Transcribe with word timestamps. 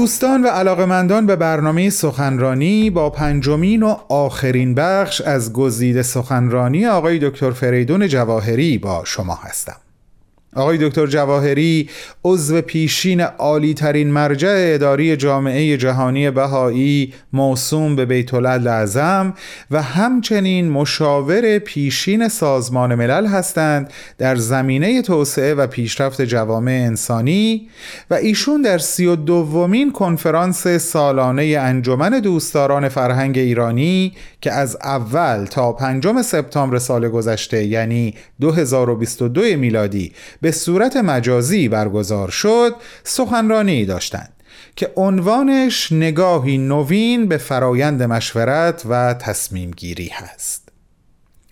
دوستان 0.00 0.42
و 0.42 0.46
علاقمندان 0.46 1.26
به 1.26 1.36
برنامه 1.36 1.90
سخنرانی 1.90 2.90
با 2.90 3.10
پنجمین 3.10 3.82
و 3.82 3.96
آخرین 4.08 4.74
بخش 4.74 5.20
از 5.20 5.52
گزیده 5.52 6.02
سخنرانی 6.02 6.86
آقای 6.86 7.18
دکتر 7.18 7.50
فریدون 7.50 8.08
جواهری 8.08 8.78
با 8.78 9.02
شما 9.04 9.34
هستم. 9.34 9.76
آقای 10.56 10.78
دکتر 10.88 11.06
جواهری 11.06 11.88
عضو 12.24 12.60
پیشین 12.60 13.20
عالی 13.20 13.74
ترین 13.74 14.10
مرجع 14.10 14.54
اداری 14.74 15.16
جامعه 15.16 15.76
جهانی 15.76 16.30
بهایی 16.30 17.14
موسوم 17.32 17.96
به 17.96 18.06
بیت 18.06 18.34
اعظم 18.34 19.34
و 19.70 19.82
همچنین 19.82 20.70
مشاور 20.70 21.58
پیشین 21.58 22.28
سازمان 22.28 22.94
ملل 22.94 23.26
هستند 23.26 23.92
در 24.18 24.36
زمینه 24.36 25.02
توسعه 25.02 25.54
و 25.54 25.66
پیشرفت 25.66 26.22
جوامع 26.22 26.72
انسانی 26.72 27.68
و 28.10 28.14
ایشون 28.14 28.62
در 28.62 28.78
سی 28.78 29.06
و 29.06 29.16
دومین 29.16 29.92
کنفرانس 29.92 30.66
سالانه 30.68 31.42
انجمن 31.42 32.20
دوستداران 32.20 32.88
فرهنگ 32.88 33.38
ایرانی 33.38 34.12
که 34.40 34.52
از 34.52 34.76
اول 34.82 35.44
تا 35.44 35.72
پنجم 35.72 36.22
سپتامبر 36.22 36.78
سال 36.78 37.08
گذشته 37.08 37.64
یعنی 37.64 38.14
2022 38.40 39.40
میلادی 39.42 40.12
به 40.40 40.50
صورت 40.50 40.96
مجازی 40.96 41.68
برگزار 41.68 42.30
شد 42.30 42.74
سخنرانی 43.04 43.84
داشتند 43.84 44.32
که 44.76 44.92
عنوانش 44.96 45.92
نگاهی 45.92 46.58
نوین 46.58 47.28
به 47.28 47.36
فرایند 47.36 48.02
مشورت 48.02 48.82
و 48.88 49.14
تصمیم 49.14 49.70
گیری 49.70 50.08
هست. 50.08 50.68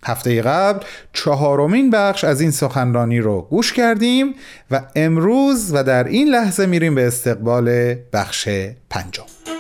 هفته 0.05 0.43
قبل 0.43 0.85
چهارمین 1.13 1.91
بخش 1.91 2.25
از 2.25 2.41
این 2.41 2.51
سخنرانی 2.51 3.19
رو 3.21 3.43
گوش 3.51 3.73
کردیم 3.73 4.35
و 4.71 4.83
امروز 4.97 5.71
و 5.75 5.85
در 5.85 6.05
این 6.05 6.29
لحظه 6.29 6.67
میریم 6.67 6.95
به 6.95 7.07
استقبال 7.07 7.95
بخش 8.13 8.49
پنجم. 8.91 9.58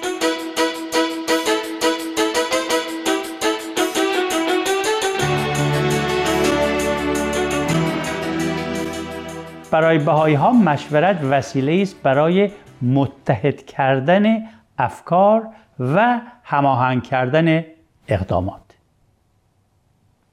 برای 9.70 9.98
بهایی 9.98 10.34
ها 10.34 10.52
مشورت 10.52 11.24
وسیله 11.24 11.83
است 11.83 12.02
برای 12.02 12.50
متحد 12.83 13.66
کردن 13.66 14.42
افکار 14.78 15.48
و 15.80 16.20
هماهنگ 16.44 17.02
کردن 17.02 17.64
اقدامات. 18.08 18.61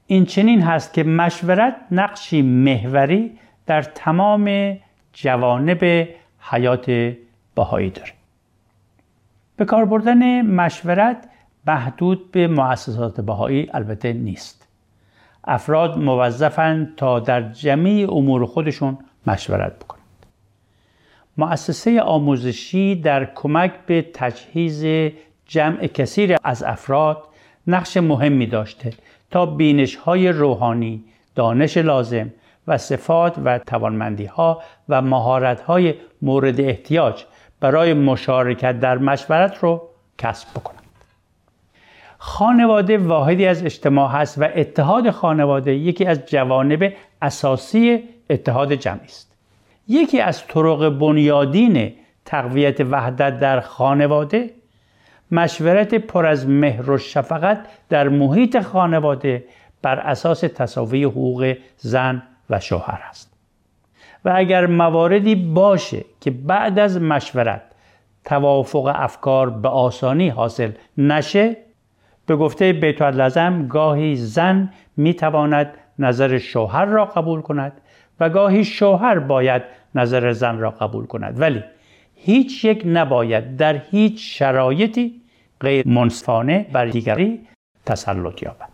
این 0.06 0.24
چنین 0.24 0.62
هست 0.62 0.92
که 0.94 1.04
مشورت 1.04 1.76
نقشی 1.90 2.42
محوری 2.42 3.38
در 3.66 3.82
تمام 3.82 4.76
جوانب 5.12 6.08
حیات 6.40 7.14
بهایی 7.54 7.90
داره. 7.90 8.12
به 9.56 9.64
کار 9.64 9.84
بردن 9.84 10.42
مشورت 10.42 11.28
محدود 11.66 12.32
به 12.32 12.48
مؤسسات 12.48 13.20
بهایی 13.20 13.68
البته 13.74 14.12
نیست. 14.12 14.68
افراد 15.44 15.98
موظفند 15.98 16.94
تا 16.96 17.20
در 17.20 17.52
جمعی 17.52 18.04
امور 18.04 18.46
خودشون 18.46 18.98
مشورت 19.26 19.78
بکنند 19.78 20.02
مؤسسه 21.38 22.00
آموزشی 22.00 22.94
در 22.94 23.24
کمک 23.34 23.72
به 23.86 24.02
تجهیز 24.14 25.12
جمع 25.46 25.86
کثیر 25.86 26.36
از 26.44 26.62
افراد 26.62 27.22
نقش 27.66 27.96
مهمی 27.96 28.46
داشته 28.46 28.92
تا 29.30 29.46
بینش 29.46 29.96
های 29.96 30.28
روحانی، 30.28 31.04
دانش 31.34 31.76
لازم 31.76 32.32
و 32.66 32.78
صفات 32.78 33.38
و 33.44 33.58
توانمندی 33.58 34.24
ها 34.24 34.62
و 34.88 35.02
مهارت 35.02 35.60
های 35.60 35.94
مورد 36.22 36.60
احتیاج 36.60 37.24
برای 37.60 37.94
مشارکت 37.94 38.80
در 38.80 38.98
مشورت 38.98 39.58
رو 39.58 39.88
کسب 40.18 40.48
بکنند. 40.50 40.82
خانواده 42.18 42.98
واحدی 42.98 43.46
از 43.46 43.64
اجتماع 43.64 44.10
هست 44.10 44.38
و 44.38 44.48
اتحاد 44.54 45.10
خانواده 45.10 45.74
یکی 45.74 46.06
از 46.06 46.26
جوانب 46.26 46.92
اساسی 47.22 48.04
اتحاد 48.30 48.72
جمعی 48.72 49.04
است. 49.04 49.36
یکی 49.88 50.20
از 50.20 50.46
طرق 50.46 50.88
بنیادین 50.88 51.92
تقویت 52.24 52.80
وحدت 52.80 53.40
در 53.40 53.60
خانواده 53.60 54.50
مشورت 55.30 55.94
پر 55.94 56.26
از 56.26 56.48
مهر 56.48 56.90
و 56.90 56.98
شفقت 56.98 57.66
در 57.88 58.08
محیط 58.08 58.60
خانواده 58.60 59.44
بر 59.82 59.98
اساس 59.98 60.40
تصاوی 60.40 61.04
حقوق 61.04 61.56
زن 61.76 62.22
و 62.50 62.60
شوهر 62.60 63.02
است. 63.08 63.32
و 64.24 64.32
اگر 64.34 64.66
مواردی 64.66 65.34
باشه 65.34 66.04
که 66.20 66.30
بعد 66.30 66.78
از 66.78 67.00
مشورت 67.00 67.62
توافق 68.24 68.92
افکار 68.94 69.50
به 69.50 69.68
آسانی 69.68 70.28
حاصل 70.28 70.70
نشه 70.98 71.56
به 72.26 72.36
گفته 72.36 72.72
بیت 72.72 73.02
لازم 73.02 73.66
گاهی 73.68 74.16
زن 74.16 74.72
می‌تواند 74.96 75.74
نظر 75.98 76.38
شوهر 76.38 76.84
را 76.84 77.04
قبول 77.04 77.40
کند 77.40 77.72
و 78.20 78.28
گاهی 78.30 78.64
شوهر 78.64 79.18
باید 79.18 79.62
نظر 79.94 80.32
زن 80.32 80.58
را 80.58 80.70
قبول 80.70 81.06
کند. 81.06 81.40
ولی 81.40 81.62
هیچ 82.14 82.64
یک 82.64 82.82
نباید 82.86 83.56
در 83.56 83.76
هیچ 83.90 84.38
شرایطی 84.38 85.20
غیر 85.60 85.88
منصفانه 85.88 86.66
بر 86.72 86.86
دیگری 86.86 87.40
تسلط 87.86 88.42
یابد. 88.42 88.68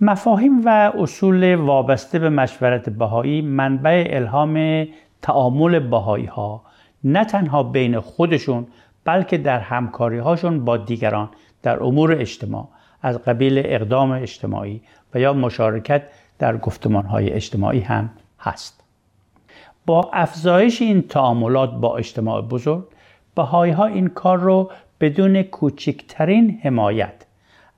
مفاهیم 0.00 0.62
و 0.64 0.92
اصول 0.98 1.54
وابسته 1.54 2.18
به 2.18 2.30
مشورت 2.30 2.90
بهایی 2.90 3.42
منبع 3.42 4.06
الهام 4.10 4.86
تعامل 5.22 5.78
بهایی 5.78 6.26
ها 6.26 6.62
نه 7.04 7.24
تنها 7.24 7.62
بین 7.62 8.00
خودشون 8.00 8.66
بلکه 9.04 9.38
در 9.38 9.60
همکاری 9.60 10.18
هاشون 10.18 10.64
با 10.64 10.76
دیگران 10.76 11.28
در 11.62 11.82
امور 11.82 12.12
اجتماع 12.12 12.68
از 13.02 13.18
قبیل 13.18 13.62
اقدام 13.64 14.10
اجتماعی 14.10 14.80
و 15.14 15.20
یا 15.20 15.32
مشارکت 15.32 16.02
در 16.38 16.56
گفتمان 16.56 17.04
های 17.04 17.30
اجتماعی 17.30 17.80
هم 17.80 18.10
هست. 18.40 18.80
با 19.86 20.10
افزایش 20.12 20.82
این 20.82 21.02
تعاملات 21.02 21.70
با 21.70 21.96
اجتماع 21.96 22.42
بزرگ 22.42 22.84
بهایی 23.34 23.72
ها 23.72 23.86
این 23.86 24.08
کار 24.08 24.38
رو 24.38 24.70
بدون 25.00 25.42
کوچکترین 25.42 26.60
حمایت 26.62 27.14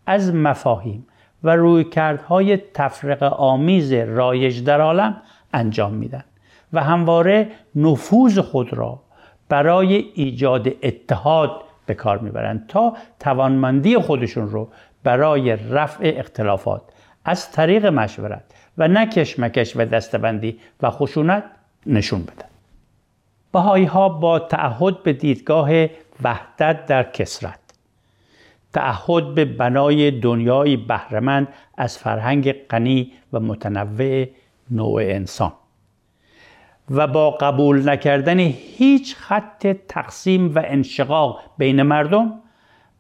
از 0.06 0.34
مفاهیم 0.34 1.06
و 1.42 1.56
رویکردهای 1.56 2.56
تفرق 2.56 3.22
آمیز 3.22 3.92
رایج 3.92 4.64
در 4.64 4.80
عالم 4.80 5.16
انجام 5.52 5.92
میدن 5.92 6.24
و 6.72 6.82
همواره 6.82 7.48
نفوذ 7.74 8.38
خود 8.38 8.72
را 8.72 9.00
برای 9.48 9.94
ایجاد 10.14 10.68
اتحاد 10.82 11.62
به 11.86 11.94
کار 11.94 12.18
می‌برند 12.18 12.64
تا 12.68 12.96
توانمندی 13.20 13.98
خودشون 13.98 14.48
رو 14.50 14.68
برای 15.04 15.56
رفع 15.56 16.14
اختلافات 16.16 16.82
از 17.28 17.52
طریق 17.52 17.86
مشورت 17.86 18.42
و 18.78 18.88
نه 18.88 19.06
کشمکش 19.06 19.76
و 19.76 19.84
دستبندی 19.84 20.58
و 20.82 20.90
خشونت 20.90 21.44
نشون 21.86 22.22
بدن 22.22 22.48
بهایی 23.52 23.84
ها 23.84 24.08
با 24.08 24.38
تعهد 24.38 25.02
به 25.02 25.12
دیدگاه 25.12 25.70
وحدت 26.22 26.86
در 26.86 27.02
کسرت 27.02 27.58
تعهد 28.72 29.34
به 29.34 29.44
بنای 29.44 30.10
دنیای 30.10 30.76
بهرهمند 30.76 31.48
از 31.76 31.98
فرهنگ 31.98 32.52
غنی 32.52 33.12
و 33.32 33.40
متنوع 33.40 34.26
نوع 34.70 35.02
انسان 35.02 35.52
و 36.90 37.06
با 37.06 37.30
قبول 37.30 37.88
نکردن 37.88 38.38
هیچ 38.38 39.16
خط 39.16 39.66
تقسیم 39.88 40.54
و 40.54 40.62
انشقاق 40.64 41.40
بین 41.58 41.82
مردم 41.82 42.32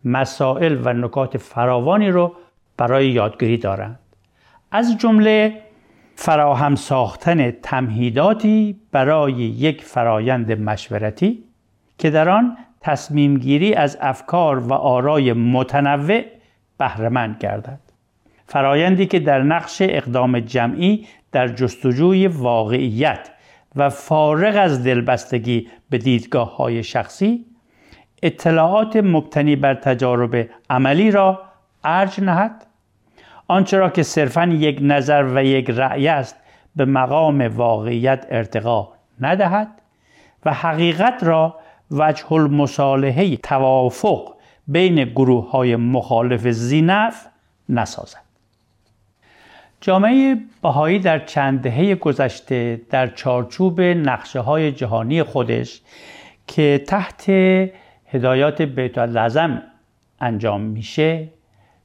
مسائل 0.04 0.80
و 0.84 0.92
نکات 0.92 1.36
فراوانی 1.36 2.10
رو 2.10 2.34
برای 2.76 3.08
یادگیری 3.10 3.56
دارند. 3.56 3.98
از 4.72 4.98
جمله 4.98 5.62
فراهم 6.14 6.74
ساختن 6.74 7.50
تمهیداتی 7.50 8.80
برای 8.92 9.32
یک 9.32 9.82
فرایند 9.82 10.52
مشورتی 10.52 11.44
که 11.98 12.10
در 12.10 12.28
آن 12.28 12.56
تصمیم 12.80 13.38
گیری 13.38 13.74
از 13.74 13.98
افکار 14.00 14.58
و 14.58 14.72
آرای 14.72 15.32
متنوع 15.32 16.22
بهرهمند 16.78 17.36
گردد. 17.40 17.80
فرایندی 18.46 19.06
که 19.06 19.18
در 19.18 19.42
نقش 19.42 19.82
اقدام 19.82 20.40
جمعی 20.40 21.06
در 21.32 21.48
جستجوی 21.48 22.26
واقعیت 22.26 23.30
و 23.76 23.90
فارغ 23.90 24.56
از 24.56 24.84
دلبستگی 24.84 25.68
به 25.90 25.98
دیدگاه 25.98 26.56
های 26.56 26.82
شخصی 26.82 27.44
اطلاعات 28.22 28.96
مبتنی 28.96 29.56
بر 29.56 29.74
تجارب 29.74 30.48
عملی 30.70 31.10
را 31.10 31.42
ارج 31.84 32.20
نهد 32.20 32.66
آنچه 33.48 33.78
را 33.78 33.90
که 33.90 34.02
صرفا 34.02 34.44
یک 34.44 34.78
نظر 34.82 35.32
و 35.34 35.44
یک 35.44 35.70
رأی 35.70 36.08
است 36.08 36.36
به 36.76 36.84
مقام 36.84 37.40
واقعیت 37.40 38.26
ارتقا 38.30 38.88
ندهد 39.20 39.68
و 40.44 40.52
حقیقت 40.52 41.24
را 41.24 41.56
وجه 41.90 42.32
المصالحه 42.32 43.36
توافق 43.36 44.34
بین 44.68 45.04
گروه 45.04 45.50
های 45.50 45.76
مخالف 45.76 46.48
زینف 46.48 47.26
نسازد. 47.68 48.28
جامعه 49.80 50.36
بهایی 50.62 50.98
در 50.98 51.18
چند 51.18 51.62
دهه 51.62 51.94
گذشته 51.94 52.80
در 52.90 53.06
چارچوب 53.06 53.80
نقشه 53.80 54.40
های 54.40 54.72
جهانی 54.72 55.22
خودش 55.22 55.80
که 56.46 56.84
تحت 56.86 57.30
هدایات 58.06 58.62
بیت 58.62 58.98
لازم 58.98 59.62
انجام 60.20 60.60
میشه 60.60 61.28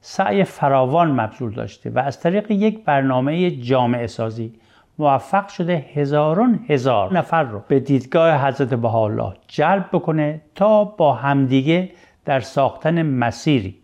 سعی 0.06 0.44
فراوان 0.44 1.20
مبذول 1.20 1.52
داشته 1.54 1.90
و 1.90 1.98
از 1.98 2.20
طریق 2.20 2.50
یک 2.50 2.84
برنامه 2.84 3.50
جامعه 3.50 4.06
سازی 4.06 4.52
موفق 4.98 5.48
شده 5.48 5.86
هزاران 5.94 6.64
هزار 6.68 7.18
نفر 7.18 7.42
رو 7.42 7.62
به 7.68 7.80
دیدگاه 7.80 8.46
حضرت 8.46 8.74
بهاءالله 8.74 9.34
جلب 9.48 9.88
بکنه 9.92 10.40
تا 10.54 10.84
با 10.84 11.14
همدیگه 11.14 11.90
در 12.24 12.40
ساختن 12.40 13.02
مسیری 13.02 13.76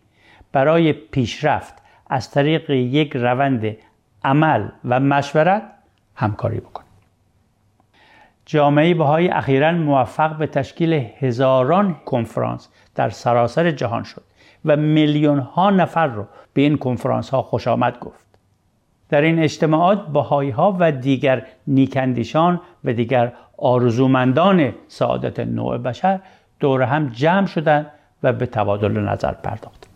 برای 0.52 0.93
پیشرفت 0.93 1.75
از 2.11 2.31
طریق 2.31 2.70
یک 2.70 3.17
روند 3.17 3.76
عمل 4.25 4.69
و 4.84 5.00
مشورت 5.00 5.62
همکاری 6.14 6.61
بکنه. 6.61 6.87
جامعه 8.46 8.94
بهایی 8.94 9.28
اخیرا 9.28 9.72
موفق 9.72 10.37
به 10.37 10.46
تشکیل 10.46 10.93
هزاران 11.19 11.96
کنفرانس 12.05 12.69
در 12.94 13.11
سراسر 13.11 13.70
جهان 13.70 14.02
شد. 14.02 14.30
و 14.65 14.77
میلیون 14.77 15.39
ها 15.39 15.71
نفر 15.71 16.07
رو 16.07 16.27
به 16.55 16.62
این 16.62 16.77
کنفرانس 16.79 17.31
ها 17.31 17.43
خوش 17.43 17.69
آمد 17.69 17.99
گفت. 17.99 18.27
در 19.09 19.21
این 19.21 19.39
اجتماعات 19.39 20.07
بهایی 20.07 20.51
ها 20.51 20.77
و 20.81 20.93
دیگر 20.93 21.47
نیکندیشان 21.67 22.61
و 22.85 22.93
دیگر 22.93 23.33
آرزومندان 23.59 24.73
سعادت 24.89 25.41
نوع 25.41 25.79
بشر 25.79 26.21
دور 26.61 26.83
هم 26.83 27.09
جمع 27.09 27.47
شدند 27.47 27.87
و 28.23 28.33
به 28.33 28.47
تبادل 28.47 29.01
نظر 29.01 29.33
پرداخت. 29.33 29.87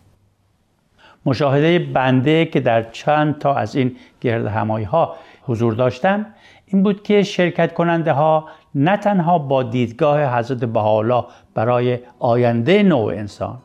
مشاهده 1.25 1.79
بنده 1.79 2.45
که 2.45 2.59
در 2.59 2.83
چند 2.83 3.39
تا 3.39 3.55
از 3.55 3.75
این 3.75 3.95
گرد 4.21 4.45
همایی 4.45 4.85
ها 4.85 5.15
حضور 5.41 5.73
داشتم 5.73 6.25
این 6.65 6.83
بود 6.83 7.03
که 7.03 7.23
شرکت 7.23 7.73
کننده 7.73 8.13
ها 8.13 8.49
نه 8.75 8.97
تنها 8.97 9.37
با 9.37 9.63
دیدگاه 9.63 10.37
حضرت 10.37 10.65
بهاءالله 10.65 11.23
برای 11.53 11.99
آینده 12.19 12.83
نوع 12.83 13.13
انسان 13.13 13.57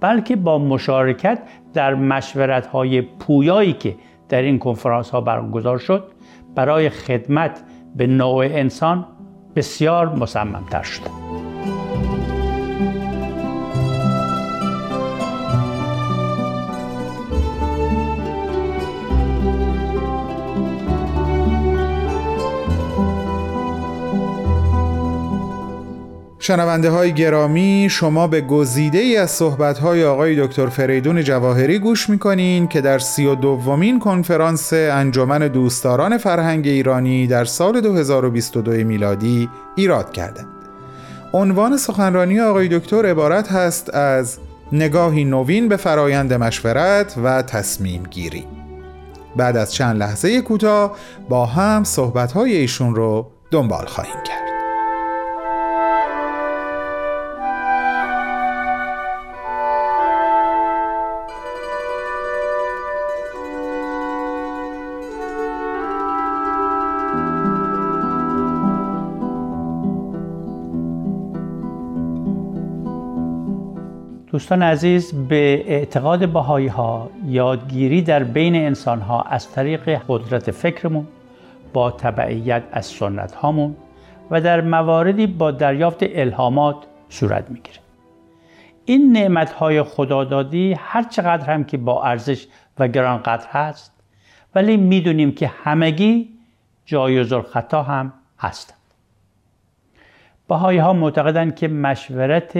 بلکه 0.00 0.36
با 0.36 0.58
مشارکت 0.58 1.38
در 1.74 1.94
مشورت 1.94 2.66
های 2.66 3.02
پویایی 3.02 3.72
که 3.72 3.96
در 4.28 4.42
این 4.42 4.58
کنفرانس 4.58 5.10
ها 5.10 5.20
برگزار 5.20 5.78
شد 5.78 6.04
برای 6.54 6.90
خدمت 6.90 7.62
به 7.96 8.06
نوع 8.06 8.44
انسان 8.44 9.06
بسیار 9.56 10.14
مصممتر 10.14 10.82
شد. 10.82 11.39
شنونده 26.50 26.90
های 26.90 27.12
گرامی 27.12 27.88
شما 27.90 28.26
به 28.26 28.40
گزیده 28.40 28.98
ای 28.98 29.16
از 29.16 29.30
صحبت 29.30 29.78
های 29.78 30.04
آقای 30.04 30.46
دکتر 30.46 30.66
فریدون 30.66 31.22
جواهری 31.22 31.78
گوش 31.78 32.10
می‌کنین 32.10 32.68
که 32.68 32.80
در 32.80 32.98
سی 32.98 33.26
و 33.26 33.34
دومین 33.34 33.98
کنفرانس 33.98 34.72
انجمن 34.72 35.38
دوستداران 35.48 36.18
فرهنگ 36.18 36.66
ایرانی 36.66 37.26
در 37.26 37.44
سال 37.44 37.80
2022 37.80 38.70
میلادی 38.70 39.48
ایراد 39.76 40.12
کردند. 40.12 40.46
عنوان 41.32 41.76
سخنرانی 41.76 42.40
آقای 42.40 42.68
دکتر 42.68 43.06
عبارت 43.06 43.52
هست 43.52 43.94
از 43.94 44.38
نگاهی 44.72 45.24
نوین 45.24 45.68
به 45.68 45.76
فرایند 45.76 46.32
مشورت 46.32 47.14
و 47.24 47.42
تصمیم 47.42 48.02
گیری. 48.02 48.46
بعد 49.36 49.56
از 49.56 49.74
چند 49.74 49.96
لحظه 49.96 50.42
کوتاه 50.42 50.96
با 51.28 51.46
هم 51.46 51.84
صحبت 51.84 52.32
های 52.32 52.56
ایشون 52.56 52.94
رو 52.94 53.26
دنبال 53.50 53.86
خواهیم 53.86 54.22
کرد. 54.26 54.49
دوستان 74.40 74.62
عزیز 74.62 75.28
به 75.28 75.64
اعتقاد 75.66 76.28
بهایی 76.28 76.66
ها 76.66 77.10
یادگیری 77.26 78.02
در 78.02 78.24
بین 78.24 78.54
انسان 78.54 79.00
ها 79.00 79.22
از 79.22 79.52
طریق 79.52 80.00
قدرت 80.08 80.50
فکرمون 80.50 81.06
با 81.72 81.90
تبعیت 81.90 82.62
از 82.72 82.86
سنت 82.86 83.34
هامون 83.34 83.76
و 84.30 84.40
در 84.40 84.60
مواردی 84.60 85.26
با 85.26 85.50
دریافت 85.50 85.98
الهامات 86.02 86.76
صورت 87.08 87.50
می‌گیره. 87.50 87.78
این 88.84 89.12
نعمت 89.12 89.52
های 89.52 89.82
خدادادی 89.82 90.76
هر 90.78 91.02
چقدر 91.02 91.50
هم 91.50 91.64
که 91.64 91.76
با 91.76 92.04
ارزش 92.04 92.46
و 92.78 92.88
گرانقدر 92.88 93.46
هست 93.50 93.92
ولی 94.54 94.76
می‌دونیم 94.76 95.32
که 95.32 95.50
همگی 95.64 96.28
جایز 96.86 97.32
الخطا 97.32 97.82
هم 97.82 98.12
هستند. 98.38 98.78
بهایی 100.48 100.78
ها 100.78 100.92
معتقدند 100.92 101.56
که 101.56 101.68
مشورت 101.68 102.52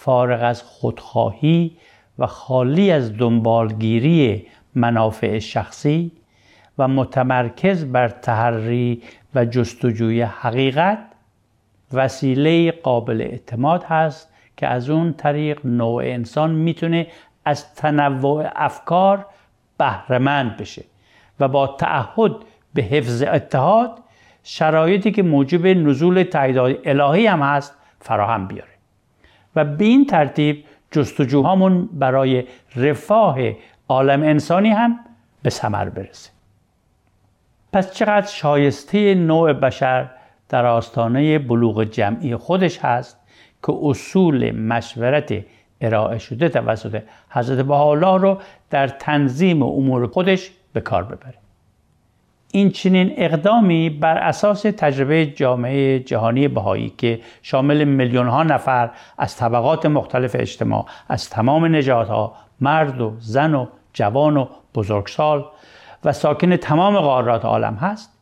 فارغ 0.00 0.42
از 0.42 0.62
خودخواهی 0.62 1.76
و 2.18 2.26
خالی 2.26 2.90
از 2.90 3.16
دنبالگیری 3.16 4.46
منافع 4.74 5.38
شخصی 5.38 6.12
و 6.78 6.88
متمرکز 6.88 7.84
بر 7.84 8.08
تحری 8.08 9.02
و 9.34 9.44
جستجوی 9.44 10.22
حقیقت 10.22 10.98
وسیله 11.92 12.70
قابل 12.70 13.20
اعتماد 13.20 13.84
هست 13.84 14.32
که 14.56 14.66
از 14.66 14.90
اون 14.90 15.12
طریق 15.12 15.66
نوع 15.66 16.02
انسان 16.04 16.50
می‌تونه 16.50 17.06
از 17.44 17.74
تنوع 17.74 18.44
افکار 18.56 19.26
بهرهمند 19.78 20.56
بشه 20.56 20.84
و 21.40 21.48
با 21.48 21.66
تعهد 21.66 22.32
به 22.74 22.82
حفظ 22.82 23.22
اتحاد 23.22 23.98
شرایطی 24.44 25.10
که 25.10 25.22
موجب 25.22 25.66
نزول 25.66 26.22
تعداد 26.22 26.76
الهی 26.84 27.26
هم 27.26 27.42
هست 27.42 27.74
فراهم 28.00 28.46
بیاره. 28.46 28.77
و 29.58 29.64
به 29.64 29.84
این 29.84 30.06
ترتیب 30.06 30.64
جستجوهامون 30.90 31.88
برای 31.92 32.44
رفاه 32.76 33.38
عالم 33.88 34.22
انسانی 34.22 34.70
هم 34.70 34.98
به 35.42 35.50
ثمر 35.50 35.88
برسه. 35.88 36.30
پس 37.72 37.92
چقدر 37.92 38.26
شایسته 38.26 39.14
نوع 39.14 39.52
بشر 39.52 40.10
در 40.48 40.66
آستانه 40.66 41.38
بلوغ 41.38 41.84
جمعی 41.84 42.36
خودش 42.36 42.78
هست 42.78 43.20
که 43.66 43.72
اصول 43.82 44.50
مشورت 44.50 45.34
ارائه 45.80 46.18
شده 46.18 46.48
توسط 46.48 47.02
حضرت 47.30 47.66
بهاءالله 47.66 48.22
رو 48.22 48.38
در 48.70 48.88
تنظیم 48.88 49.62
امور 49.62 50.06
خودش 50.06 50.50
به 50.72 50.80
کار 50.80 51.04
ببره. 51.04 51.47
این 52.52 52.70
چنین 52.70 53.12
اقدامی 53.16 53.90
بر 53.90 54.18
اساس 54.18 54.62
تجربه 54.62 55.26
جامعه 55.26 56.00
جهانی 56.00 56.48
بهایی 56.48 56.92
که 56.98 57.20
شامل 57.42 57.84
میلیون 57.84 58.28
ها 58.28 58.42
نفر 58.42 58.90
از 59.18 59.36
طبقات 59.36 59.86
مختلف 59.86 60.36
اجتماع 60.38 60.86
از 61.08 61.30
تمام 61.30 61.64
نژادها 61.64 62.34
مرد 62.60 63.00
و 63.00 63.12
زن 63.20 63.54
و 63.54 63.66
جوان 63.92 64.36
و 64.36 64.46
بزرگسال 64.74 65.44
و 66.04 66.12
ساکن 66.12 66.56
تمام 66.56 66.98
قارات 66.98 67.44
عالم 67.44 67.74
هست 67.74 68.12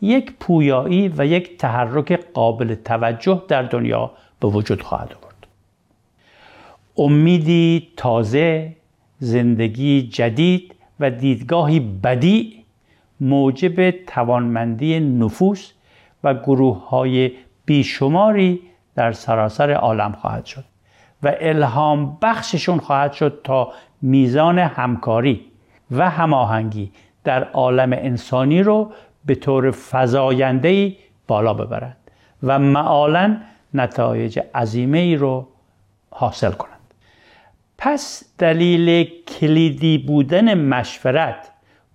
یک 0.00 0.32
پویایی 0.40 1.08
و 1.08 1.26
یک 1.26 1.58
تحرک 1.58 2.20
قابل 2.34 2.74
توجه 2.74 3.42
در 3.48 3.62
دنیا 3.62 4.10
به 4.40 4.48
وجود 4.48 4.82
خواهد 4.82 5.14
آورد. 5.22 5.46
امیدی 6.96 7.88
تازه 7.96 8.76
زندگی 9.18 10.02
جدید 10.02 10.74
و 11.00 11.10
دیدگاهی 11.10 11.80
بدی 11.80 12.59
موجب 13.20 13.90
توانمندی 13.90 15.00
نفوس 15.00 15.72
و 16.24 16.34
گروه 16.34 16.88
های 16.88 17.32
بیشماری 17.64 18.60
در 18.94 19.12
سراسر 19.12 19.72
عالم 19.72 20.12
خواهد 20.12 20.46
شد 20.46 20.64
و 21.22 21.32
الهام 21.40 22.18
بخششون 22.22 22.78
خواهد 22.78 23.12
شد 23.12 23.40
تا 23.44 23.72
میزان 24.02 24.58
همکاری 24.58 25.40
و 25.90 26.10
هماهنگی 26.10 26.92
در 27.24 27.44
عالم 27.44 27.92
انسانی 27.92 28.62
رو 28.62 28.92
به 29.24 29.34
طور 29.34 29.70
فزاینده 29.70 30.96
بالا 31.26 31.54
ببرند 31.54 31.96
و 32.42 32.58
معالا 32.58 33.36
نتایج 33.74 34.40
عظیمه 34.54 34.98
ای 34.98 35.16
رو 35.16 35.48
حاصل 36.10 36.52
کنند. 36.52 36.94
پس 37.78 38.24
دلیل 38.38 39.10
کلیدی 39.28 39.98
بودن 39.98 40.54
مشورت 40.54 41.50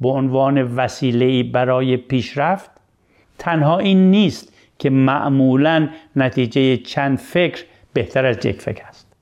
به 0.06 0.12
عنوان 0.12 0.62
وسیله 0.62 1.44
برای 1.44 1.98
پیشرفت 1.98 2.72
تنها 3.38 3.78
این 3.78 4.12
نیست 4.12 4.54
که 4.80 4.90
معمولا 4.90 5.90
نتیجه 6.16 6.78
چند 6.78 7.18
فکر 7.18 7.64
بهتر 7.94 8.26
از 8.26 8.46
یک 8.46 8.62
فکر 8.62 8.84
است 8.86 9.14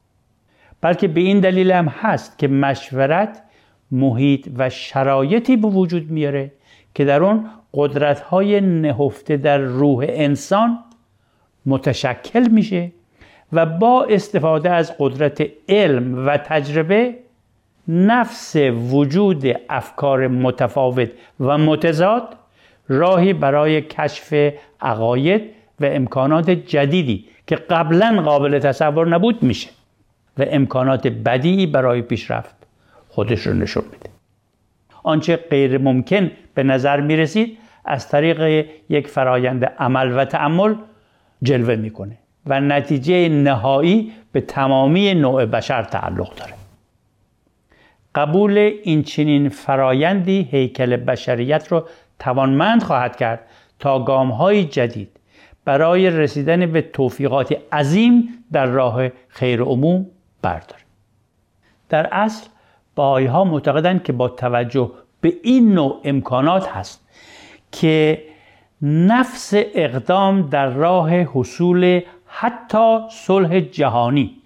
بلکه 0.81 1.07
به 1.07 1.21
این 1.21 1.39
دلیل 1.39 1.71
هم 1.71 1.87
هست 1.87 2.39
که 2.39 2.47
مشورت 2.47 3.43
محیط 3.91 4.49
و 4.57 4.69
شرایطی 4.69 5.57
به 5.57 5.67
وجود 5.67 6.11
میاره 6.11 6.51
که 6.95 7.05
در 7.05 7.23
اون 7.23 7.49
قدرت 7.73 8.19
های 8.19 8.61
نهفته 8.61 9.37
در 9.37 9.57
روح 9.57 10.05
انسان 10.09 10.79
متشکل 11.65 12.47
میشه 12.47 12.91
و 13.53 13.65
با 13.65 14.05
استفاده 14.05 14.69
از 14.69 14.93
قدرت 14.99 15.47
علم 15.69 16.27
و 16.27 16.37
تجربه 16.37 17.22
نفس 17.87 18.55
وجود 18.91 19.45
افکار 19.69 20.27
متفاوت 20.27 21.09
و 21.39 21.57
متضاد 21.57 22.35
راهی 22.89 23.33
برای 23.33 23.81
کشف 23.81 24.53
عقاید 24.81 25.41
و 25.79 25.85
امکانات 25.85 26.49
جدیدی 26.49 27.25
که 27.47 27.55
قبلا 27.55 28.21
قابل 28.25 28.59
تصور 28.59 29.07
نبود 29.07 29.43
میشه 29.43 29.69
و 30.37 30.45
امکانات 30.47 31.07
بدیعی 31.07 31.65
برای 31.65 32.01
پیشرفت 32.01 32.55
خودش 33.09 33.47
رو 33.47 33.53
نشون 33.53 33.83
میده. 33.91 34.09
آنچه 35.03 35.35
غیر 35.35 35.77
ممکن 35.77 36.31
به 36.53 36.63
نظر 36.63 37.01
می 37.01 37.15
رسید 37.15 37.57
از 37.85 38.09
طریق 38.09 38.65
یک 38.89 39.07
فرایند 39.07 39.65
عمل 39.65 40.17
و 40.17 40.25
تعمل 40.25 40.75
جلوه 41.43 41.75
می‌کنه 41.75 42.17
و 42.45 42.59
نتیجه 42.59 43.29
نهایی 43.29 44.11
به 44.31 44.41
تمامی 44.41 45.13
نوع 45.13 45.45
بشر 45.45 45.83
تعلق 45.83 46.35
داره. 46.35 46.62
قبول 48.15 48.57
این 48.57 49.03
چنین 49.03 49.49
فرایندی 49.49 50.47
هیکل 50.51 50.95
بشریت 50.95 51.67
رو 51.67 51.87
توانمند 52.19 52.83
خواهد 52.83 53.15
کرد 53.15 53.39
تا 53.79 53.99
گام 53.99 54.31
های 54.31 54.65
جدید 54.65 55.09
برای 55.65 56.09
رسیدن 56.09 56.71
به 56.71 56.81
توفیقات 56.81 57.57
عظیم 57.73 58.29
در 58.51 58.65
راه 58.65 59.09
خیر 59.27 59.61
عموم 59.61 60.05
برداره 60.41 60.81
در 61.89 62.09
اصل 62.11 62.47
باهایی 62.95 63.27
ها 63.27 63.43
معتقدند 63.43 64.03
که 64.03 64.13
با 64.13 64.29
توجه 64.29 64.91
به 65.21 65.33
این 65.43 65.73
نوع 65.73 66.01
امکانات 66.03 66.67
هست 66.67 67.07
که 67.71 68.23
نفس 68.81 69.53
اقدام 69.55 70.41
در 70.41 70.69
راه 70.69 71.11
حصول 71.11 72.01
حتی 72.25 72.97
صلح 73.09 73.59
جهانی 73.59 74.37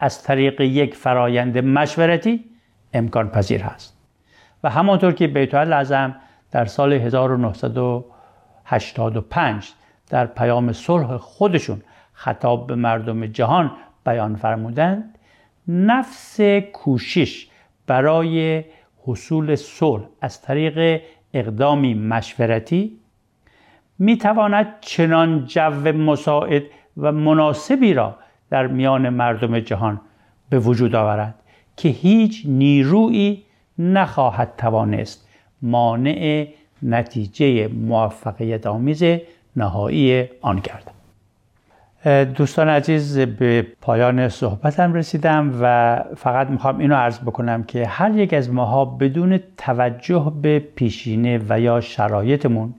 از 0.00 0.22
طریق 0.22 0.60
یک 0.60 0.94
فرایند 0.94 1.58
مشورتی 1.58 2.44
امکان 2.94 3.28
پذیر 3.28 3.62
هست. 3.62 3.96
و 4.64 4.70
همانطور 4.70 5.12
که 5.12 5.26
بیت 5.26 5.54
لازم 5.54 6.16
در 6.50 6.64
سال 6.64 6.92
1985 6.92 9.72
در 10.08 10.26
پیام 10.26 10.72
صلح 10.72 11.16
خودشون 11.16 11.82
خطاب 12.12 12.66
به 12.66 12.74
مردم 12.74 13.26
جهان 13.26 13.70
بیان 14.06 14.36
فرمودند 14.36 15.18
نفس 15.68 16.40
کوشش 16.72 17.48
برای 17.86 18.64
حصول 19.06 19.54
صلح 19.54 20.04
از 20.20 20.42
طریق 20.42 21.02
اقدامی 21.34 21.94
مشورتی 21.94 23.00
می 23.98 24.18
تواند 24.18 24.74
چنان 24.80 25.44
جو 25.44 25.92
مساعد 25.92 26.62
و 26.96 27.12
مناسبی 27.12 27.94
را 27.94 28.16
در 28.50 28.66
میان 28.66 29.08
مردم 29.08 29.60
جهان 29.60 30.00
به 30.50 30.58
وجود 30.58 30.94
آورد. 30.94 31.34
که 31.80 31.88
هیچ 31.88 32.42
نیرویی 32.46 33.42
نخواهد 33.78 34.52
توانست 34.58 35.28
مانع 35.62 36.46
نتیجه 36.82 37.68
موفقیت 37.68 38.66
آمیز 38.66 39.02
نهایی 39.56 40.24
آن 40.40 40.62
گردد 40.64 41.00
دوستان 42.34 42.68
عزیز 42.68 43.18
به 43.18 43.66
پایان 43.80 44.28
صحبتم 44.28 44.94
رسیدم 44.94 45.58
و 45.62 45.96
فقط 46.16 46.50
می‌خوام 46.50 46.78
اینو 46.78 46.94
عرض 46.94 47.18
بکنم 47.18 47.62
که 47.62 47.86
هر 47.86 48.16
یک 48.16 48.34
از 48.34 48.50
ماها 48.50 48.84
بدون 48.84 49.40
توجه 49.56 50.32
به 50.42 50.58
پیشینه 50.58 51.40
و 51.48 51.60
یا 51.60 51.80
شرایطمون 51.80 52.74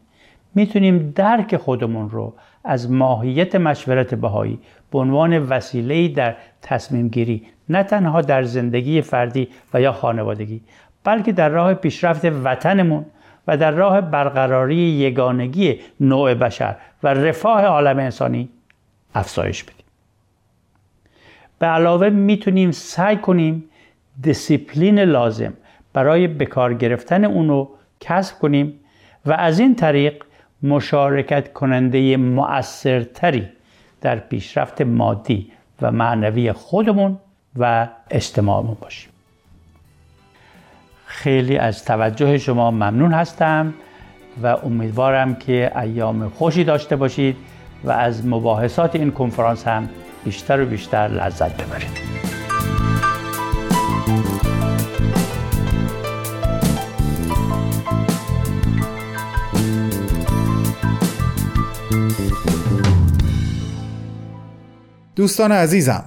می‌تونیم 0.56 1.14
درک 1.16 1.58
خودمون 1.58 2.10
رو 2.10 2.34
از 2.64 2.92
ماهیت 2.92 3.56
مشورت 3.56 4.16
بهایی 4.16 4.60
به 4.92 5.00
عنوان 5.00 5.40
وسیله 5.40 6.08
در 6.08 6.36
تصمیم 6.62 7.08
گیری 7.08 7.48
نه 7.70 7.84
تنها 7.84 8.22
در 8.22 8.44
زندگی 8.44 9.02
فردی 9.02 9.48
و 9.74 9.82
یا 9.82 9.92
خانوادگی 9.92 10.62
بلکه 11.04 11.32
در 11.32 11.50
راه 11.50 11.74
پیشرفت 11.74 12.26
وطنمون 12.26 13.06
و 13.48 13.58
در 13.58 13.72
راه 13.72 14.02
برقراری 14.02 14.76
یگانگی 14.76 15.80
نوع 16.00 16.34
بشر 16.34 16.76
و 17.04 17.08
رفاه 17.14 17.64
عالم 17.66 18.00
انسانی 18.00 18.50
افزایش 19.16 19.64
بدیم. 19.64 19.86
به 21.60 21.68
علاوه 21.68 22.10
می‌تونیم 22.10 22.72
سعی 22.72 23.18
کنیم 23.18 23.64
دیسیپلین 24.22 25.00
لازم 25.00 25.54
برای 25.94 26.28
بکار 26.28 26.74
گرفتن 26.74 27.26
اونو 27.26 27.68
کسب 28.00 28.40
کنیم 28.40 28.80
و 29.26 29.34
از 29.34 29.60
این 29.60 29.76
طریق 29.76 30.24
مشارکت 30.64 31.54
کننده 31.54 32.18
مؤثرتری 32.18 33.48
در 34.02 34.20
پیشرفت 34.20 34.82
مادی 34.82 35.52
و 35.82 35.92
معنوی 35.92 36.52
خودمون 36.52 37.18
و 37.60 37.88
اجتماعمون 38.12 38.78
باشیم. 38.82 39.10
خیلی 41.06 41.58
از 41.58 41.86
توجه 41.86 42.38
شما 42.38 42.72
ممنون 42.72 43.14
هستم 43.14 43.74
و 44.44 44.48
امیدوارم 44.48 45.36
که 45.36 45.72
ایام 45.80 46.30
خوشی 46.30 46.64
داشته 46.64 46.96
باشید 46.96 47.38
و 47.84 47.92
از 47.92 48.26
مباحثات 48.26 48.96
این 48.96 49.12
کنفرانس 49.12 49.68
هم 49.68 49.90
بیشتر 50.24 50.62
و 50.62 50.66
بیشتر 50.66 51.08
لذت 51.08 51.64
ببرید. 51.64 52.31
دوستان 65.22 65.52
عزیزم 65.52 66.04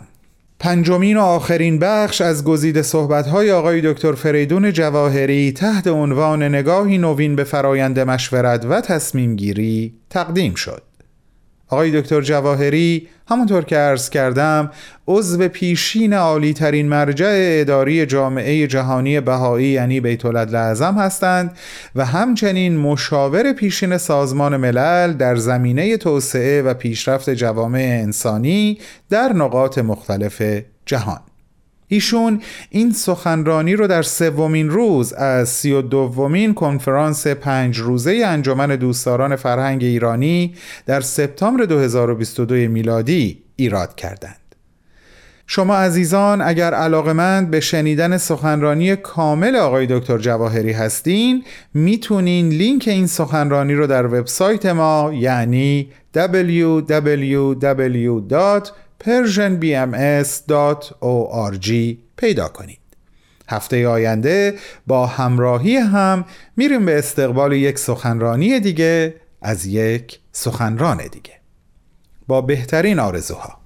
پنجمین 0.58 1.16
و 1.16 1.20
آخرین 1.20 1.78
بخش 1.78 2.20
از 2.20 2.44
گزیده 2.44 2.82
صحبت‌های 2.82 3.50
آقای 3.50 3.92
دکتر 3.92 4.12
فریدون 4.12 4.72
جواهری 4.72 5.52
تحت 5.52 5.86
عنوان 5.86 6.42
نگاهی 6.42 6.98
نوین 6.98 7.36
به 7.36 7.44
فرایند 7.44 8.00
مشورت 8.00 8.64
و 8.64 8.80
تصمیم 8.80 9.36
گیری 9.36 9.94
تقدیم 10.10 10.54
شد. 10.54 10.82
آقای 11.68 12.00
دکتر 12.00 12.20
جواهری 12.20 13.08
همونطور 13.28 13.64
که 13.64 13.76
عرض 13.76 14.10
کردم 14.10 14.70
عضو 15.08 15.48
پیشین 15.48 16.12
عالی 16.12 16.52
ترین 16.52 16.88
مرجع 16.88 17.32
اداری 17.60 18.06
جامعه 18.06 18.66
جهانی 18.66 19.20
بهایی 19.20 19.66
یعنی 19.66 20.00
بیت 20.00 20.26
لعظم 20.26 20.94
هستند 20.94 21.56
و 21.94 22.04
همچنین 22.04 22.76
مشاور 22.76 23.52
پیشین 23.52 23.98
سازمان 23.98 24.56
ملل 24.56 25.12
در 25.12 25.36
زمینه 25.36 25.96
توسعه 25.96 26.62
و 26.62 26.74
پیشرفت 26.74 27.30
جوامع 27.30 27.98
انسانی 28.02 28.78
در 29.10 29.32
نقاط 29.32 29.78
مختلف 29.78 30.42
جهان. 30.86 31.20
ایشون 31.88 32.40
این 32.70 32.92
سخنرانی 32.92 33.76
رو 33.76 33.86
در 33.86 34.02
سومین 34.02 34.70
روز 34.70 35.12
از 35.12 35.48
سی 35.48 35.72
و 35.72 35.82
دومین 35.82 36.54
کنفرانس 36.54 37.26
پنج 37.26 37.78
روزه 37.78 38.22
انجمن 38.26 38.76
دوستداران 38.76 39.36
فرهنگ 39.36 39.82
ایرانی 39.82 40.54
در 40.86 41.00
سپتامبر 41.00 41.64
2022 41.64 42.54
میلادی 42.54 43.42
ایراد 43.56 43.94
کردند. 43.94 44.36
شما 45.46 45.76
عزیزان 45.76 46.42
اگر 46.42 46.74
علاقمند 46.74 47.50
به 47.50 47.60
شنیدن 47.60 48.16
سخنرانی 48.16 48.96
کامل 48.96 49.56
آقای 49.56 49.86
دکتر 49.86 50.18
جواهری 50.18 50.72
هستین 50.72 51.44
می‌تونین 51.74 52.48
لینک 52.48 52.84
این 52.88 53.06
سخنرانی 53.06 53.74
رو 53.74 53.86
در 53.86 54.06
وبسایت 54.06 54.66
ما 54.66 55.12
یعنی 55.14 55.88
www. 56.16 56.84
persianbms.org 59.04 61.68
پیدا 62.16 62.48
کنید. 62.48 62.78
هفته 63.48 63.88
آینده 63.88 64.58
با 64.86 65.06
همراهی 65.06 65.76
هم 65.76 66.24
میریم 66.56 66.84
به 66.84 66.98
استقبال 66.98 67.52
یک 67.52 67.78
سخنرانی 67.78 68.60
دیگه 68.60 69.14
از 69.42 69.66
یک 69.66 70.20
سخنران 70.32 71.06
دیگه. 71.06 71.40
با 72.26 72.40
بهترین 72.40 72.98
آرزوها. 72.98 73.63